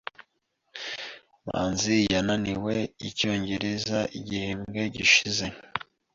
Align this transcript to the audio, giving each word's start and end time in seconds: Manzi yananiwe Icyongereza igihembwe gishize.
Manzi 1.45 1.97
yananiwe 2.13 2.75
Icyongereza 3.07 3.99
igihembwe 4.19 4.81
gishize. 4.95 5.45